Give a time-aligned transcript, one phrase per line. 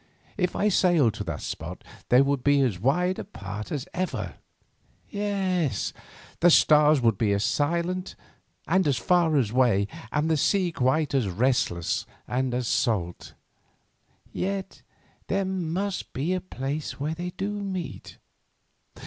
[0.35, 4.33] "If I sailed to that spot they would be as wide apart as ever.
[5.11, 5.93] Yes,
[6.39, 8.15] the stars would be as silent
[8.67, 13.35] and as far away, and the sea quite as restless and as salt.
[14.33, 14.81] Yet
[15.27, 18.17] there must be a place where they do meet.